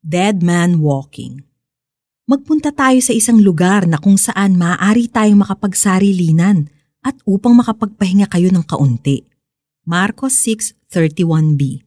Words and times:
Dead 0.00 0.40
Man 0.40 0.80
Walking 0.80 1.44
Magpunta 2.24 2.72
tayo 2.72 2.96
sa 3.04 3.12
isang 3.12 3.36
lugar 3.36 3.84
na 3.84 4.00
kung 4.00 4.16
saan 4.16 4.56
maaari 4.56 5.12
tayong 5.12 5.44
makapagsarilinan 5.44 6.72
at 7.04 7.20
upang 7.28 7.52
makapagpahinga 7.52 8.24
kayo 8.32 8.48
ng 8.48 8.64
kaunti. 8.64 9.28
Marcos 9.84 10.40
6.31b 10.40 11.84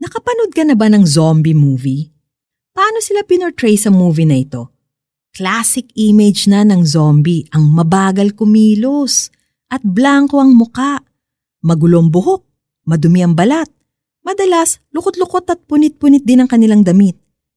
Nakapanood 0.00 0.56
ka 0.56 0.64
na 0.64 0.72
ba 0.72 0.88
ng 0.88 1.04
zombie 1.04 1.52
movie? 1.52 2.08
Paano 2.72 3.04
sila 3.04 3.20
pinortray 3.20 3.76
sa 3.76 3.92
movie 3.92 4.24
na 4.24 4.40
ito? 4.40 4.72
Classic 5.36 5.84
image 5.92 6.48
na 6.48 6.64
ng 6.64 6.88
zombie 6.88 7.44
ang 7.52 7.68
mabagal 7.68 8.32
kumilos 8.32 9.28
at 9.68 9.84
blanco 9.84 10.40
ang 10.40 10.56
muka, 10.56 11.04
magulong 11.60 12.08
buhok, 12.08 12.48
madumi 12.88 13.20
ang 13.20 13.36
balat, 13.36 13.68
Madalas, 14.26 14.82
lukot-lukot 14.90 15.46
at 15.54 15.62
punit-punit 15.70 16.26
din 16.26 16.42
ang 16.42 16.50
kanilang 16.50 16.82
damit. 16.82 17.14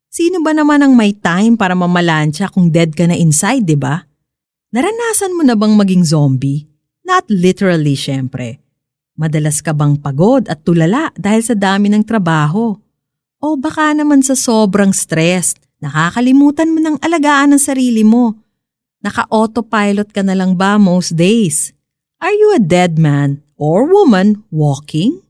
Sino 0.10 0.42
ba 0.42 0.58
naman 0.58 0.82
ang 0.82 0.98
may 0.98 1.14
time 1.14 1.54
para 1.54 1.78
mamalansya 1.78 2.50
kung 2.50 2.74
dead 2.74 2.98
ka 2.98 3.06
na 3.06 3.14
inside, 3.14 3.62
di 3.62 3.78
ba? 3.78 4.02
Naranasan 4.74 5.38
mo 5.38 5.46
na 5.46 5.54
bang 5.54 5.78
maging 5.78 6.02
zombie? 6.02 6.66
Not 7.06 7.30
literally, 7.30 7.94
syempre. 7.94 8.58
Madalas 9.14 9.62
ka 9.62 9.70
bang 9.70 10.02
pagod 10.02 10.50
at 10.50 10.66
tulala 10.66 11.14
dahil 11.14 11.46
sa 11.46 11.54
dami 11.54 11.94
ng 11.94 12.02
trabaho? 12.02 12.74
O 13.38 13.54
baka 13.54 13.94
naman 13.94 14.26
sa 14.26 14.34
sobrang 14.34 14.90
stress, 14.98 15.54
nakakalimutan 15.78 16.74
mo 16.74 16.82
ng 16.82 16.98
alagaan 17.06 17.54
ang 17.54 17.62
sarili 17.62 18.02
mo. 18.02 18.34
Naka-autopilot 19.06 20.10
ka 20.10 20.26
na 20.26 20.34
lang 20.34 20.58
ba 20.58 20.82
most 20.82 21.14
days? 21.14 21.70
Are 22.18 22.34
you 22.34 22.58
a 22.58 22.60
dead 22.60 22.98
man 22.98 23.46
or 23.62 23.86
woman 23.86 24.42
walking? 24.50 25.22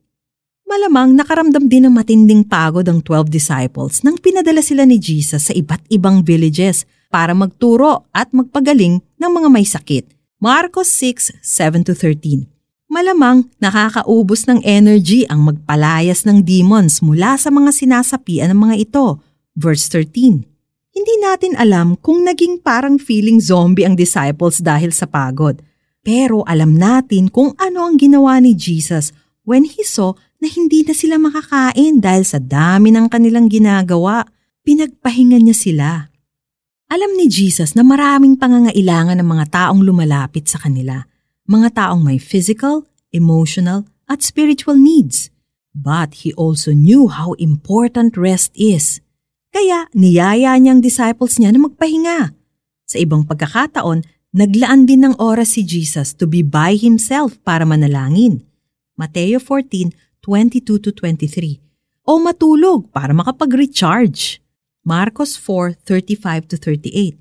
Malamang 0.69 1.17
nakaramdam 1.17 1.65
din 1.65 1.89
ng 1.89 1.93
matinding 1.97 2.45
pagod 2.45 2.85
ang 2.85 3.01
12 3.01 3.25
disciples 3.33 4.05
nang 4.05 4.21
pinadala 4.21 4.61
sila 4.61 4.85
ni 4.85 5.01
Jesus 5.01 5.49
sa 5.49 5.53
iba't 5.57 5.81
ibang 5.89 6.21
villages 6.21 6.85
para 7.09 7.33
magturo 7.33 8.05
at 8.13 8.29
magpagaling 8.29 9.01
ng 9.01 9.31
mga 9.33 9.49
may 9.49 9.65
sakit. 9.65 10.05
Marcos 10.37 10.93
6, 10.93 11.41
7-13 11.41 12.45
Malamang 12.85 13.49
nakakaubos 13.57 14.45
ng 14.45 14.61
energy 14.61 15.25
ang 15.25 15.49
magpalayas 15.49 16.29
ng 16.29 16.45
demons 16.45 17.01
mula 17.01 17.33
sa 17.41 17.49
mga 17.49 17.73
sinasapian 17.73 18.53
ng 18.53 18.69
mga 18.69 18.75
ito. 18.77 19.25
Verse 19.57 19.89
13 19.89 20.45
Hindi 20.93 21.15
natin 21.17 21.57
alam 21.57 21.97
kung 21.97 22.21
naging 22.21 22.61
parang 22.61 23.01
feeling 23.01 23.41
zombie 23.41 23.89
ang 23.89 23.97
disciples 23.97 24.61
dahil 24.61 24.93
sa 24.93 25.09
pagod. 25.09 25.65
Pero 26.05 26.45
alam 26.45 26.77
natin 26.77 27.33
kung 27.33 27.57
ano 27.57 27.89
ang 27.89 27.97
ginawa 27.97 28.37
ni 28.37 28.53
Jesus 28.53 29.09
when 29.49 29.65
he 29.65 29.81
saw 29.81 30.13
na 30.39 30.47
hindi 30.47 30.87
na 30.87 30.95
sila 30.95 31.19
makakain 31.19 31.99
dahil 31.99 32.23
sa 32.23 32.39
dami 32.39 32.95
ng 32.95 33.11
kanilang 33.11 33.51
ginagawa. 33.51 34.23
Pinagpahinga 34.63 35.39
niya 35.39 35.55
sila. 35.55 35.89
Alam 36.89 37.13
ni 37.19 37.29
Jesus 37.29 37.77
na 37.77 37.85
maraming 37.85 38.39
pangangailangan 38.39 39.19
ng 39.19 39.29
mga 39.29 39.45
taong 39.53 39.85
lumalapit 39.85 40.49
sa 40.49 40.57
kanila. 40.57 41.05
Mga 41.45 41.69
taong 41.75 42.01
may 42.01 42.17
physical, 42.17 42.89
emotional, 43.13 43.85
at 44.09 44.25
spiritual 44.25 44.73
needs. 44.73 45.29
But 45.69 46.25
he 46.25 46.33
also 46.33 46.73
knew 46.73 47.13
how 47.13 47.37
important 47.37 48.17
rest 48.17 48.57
is. 48.57 49.05
Kaya 49.53 49.85
niyaya 49.93 50.57
niyang 50.57 50.81
disciples 50.81 51.37
niya 51.37 51.53
na 51.53 51.61
magpahinga. 51.61 52.33
Sa 52.89 52.97
ibang 52.97 53.25
pagkakataon, 53.29 54.01
naglaan 54.33 54.89
din 54.89 55.05
ng 55.05 55.15
oras 55.21 55.57
si 55.57 55.61
Jesus 55.61 56.17
to 56.17 56.25
be 56.25 56.41
by 56.41 56.73
himself 56.73 57.37
para 57.45 57.69
manalangin. 57.69 58.45
Mateo 58.97 59.37
14, 59.37 59.93
22 60.29 60.77
to 60.77 60.93
23 60.93 61.57
o 62.05 62.21
matulog 62.21 62.85
para 62.93 63.17
makapag-recharge. 63.17 64.37
Marcos 64.85 65.33
4:35 65.33 66.45
to 66.45 66.55
38. 66.61 67.17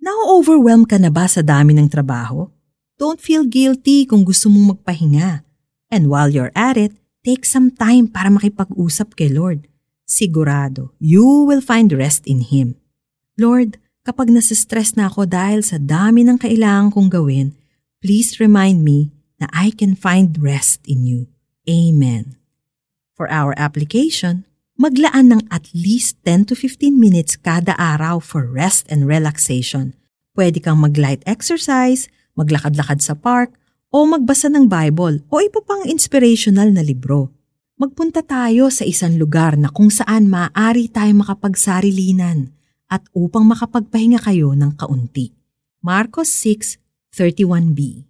Na-overwhelm 0.00 0.88
ka 0.88 0.96
na 0.96 1.12
ba 1.12 1.28
sa 1.28 1.44
dami 1.44 1.76
ng 1.76 1.92
trabaho? 1.92 2.48
Don't 2.96 3.20
feel 3.20 3.44
guilty 3.44 4.08
kung 4.08 4.24
gusto 4.24 4.48
mong 4.48 4.80
magpahinga. 4.80 5.44
And 5.92 6.08
while 6.08 6.32
you're 6.32 6.52
at 6.56 6.80
it, 6.80 6.96
take 7.20 7.44
some 7.44 7.68
time 7.68 8.08
para 8.08 8.32
makipag-usap 8.32 9.12
kay 9.12 9.28
Lord. 9.28 9.68
Sigurado, 10.08 10.96
you 10.96 11.44
will 11.44 11.60
find 11.60 11.92
rest 11.92 12.24
in 12.24 12.40
Him. 12.40 12.80
Lord, 13.36 13.76
kapag 14.08 14.32
nasistress 14.32 14.96
na 14.96 15.12
ako 15.12 15.28
dahil 15.28 15.60
sa 15.60 15.76
dami 15.76 16.24
ng 16.24 16.40
kailangan 16.40 16.96
kong 16.96 17.12
gawin, 17.12 17.52
please 18.00 18.40
remind 18.40 18.80
me 18.80 19.12
na 19.36 19.46
I 19.52 19.68
can 19.68 19.92
find 19.92 20.32
rest 20.40 20.80
in 20.88 21.04
you. 21.04 21.28
Amen. 21.68 22.37
For 23.18 23.26
our 23.34 23.50
application, 23.58 24.46
maglaan 24.78 25.34
ng 25.34 25.42
at 25.50 25.66
least 25.74 26.22
10 26.22 26.48
to 26.48 26.54
15 26.54 26.94
minutes 26.94 27.34
kada 27.34 27.74
araw 27.74 28.22
for 28.22 28.46
rest 28.46 28.86
and 28.94 29.10
relaxation. 29.10 29.98
Pwede 30.38 30.62
kang 30.62 30.78
mag-light 30.78 31.26
exercise, 31.26 32.06
maglakad-lakad 32.38 33.02
sa 33.02 33.18
park, 33.18 33.58
o 33.90 34.06
magbasa 34.06 34.46
ng 34.54 34.70
Bible 34.70 35.26
o 35.34 35.42
iba 35.42 35.58
pang 35.66 35.82
inspirational 35.82 36.70
na 36.70 36.86
libro. 36.86 37.34
Magpunta 37.74 38.22
tayo 38.22 38.70
sa 38.70 38.86
isang 38.86 39.18
lugar 39.18 39.58
na 39.58 39.66
kung 39.66 39.90
saan 39.90 40.30
maaari 40.30 40.86
tayo 40.86 41.10
makapagsarilina 41.18 42.54
at 42.86 43.02
upang 43.18 43.50
makapagpahinga 43.50 44.22
kayo 44.22 44.54
ng 44.54 44.78
kaunti. 44.78 45.34
Marcos 45.82 46.30
6:31b 46.38 48.07